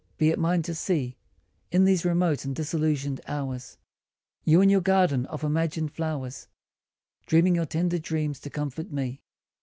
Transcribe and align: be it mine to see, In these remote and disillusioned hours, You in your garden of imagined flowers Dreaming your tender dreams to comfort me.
be 0.17 0.31
it 0.31 0.39
mine 0.39 0.63
to 0.63 0.73
see, 0.73 1.15
In 1.71 1.85
these 1.85 2.03
remote 2.03 2.43
and 2.43 2.55
disillusioned 2.55 3.21
hours, 3.27 3.77
You 4.43 4.59
in 4.61 4.67
your 4.67 4.81
garden 4.81 5.27
of 5.27 5.43
imagined 5.43 5.93
flowers 5.93 6.47
Dreaming 7.27 7.53
your 7.53 7.67
tender 7.67 7.99
dreams 7.99 8.39
to 8.39 8.49
comfort 8.49 8.91
me. 8.91 9.21